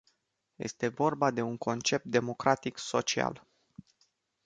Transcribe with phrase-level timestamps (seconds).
[0.55, 3.47] Este vorba de un concept democratic social.